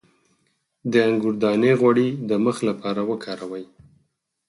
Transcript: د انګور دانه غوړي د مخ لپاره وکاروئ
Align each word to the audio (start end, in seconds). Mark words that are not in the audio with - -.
د 0.91 0.93
انګور 1.07 1.35
دانه 1.43 1.71
غوړي 1.79 2.09
د 2.29 2.31
مخ 2.45 2.57
لپاره 2.69 3.01
وکاروئ 3.09 3.65